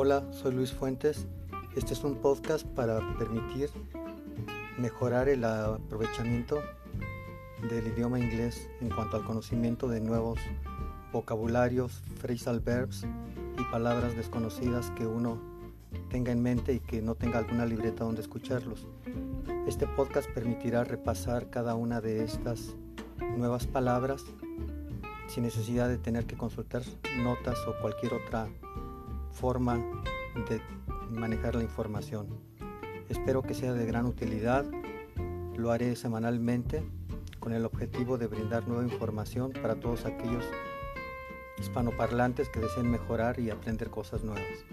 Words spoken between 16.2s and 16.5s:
en